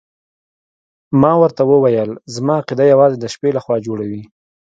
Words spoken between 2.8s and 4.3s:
یوازې د شپې لخوا جوړه وي.